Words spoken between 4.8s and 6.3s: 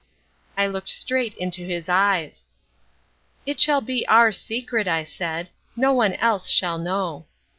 I said; "no one